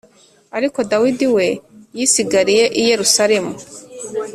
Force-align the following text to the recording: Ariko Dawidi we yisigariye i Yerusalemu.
Ariko 0.57 0.79
Dawidi 0.91 1.25
we 1.35 1.47
yisigariye 1.97 2.65
i 2.79 2.81
Yerusalemu. 2.89 3.53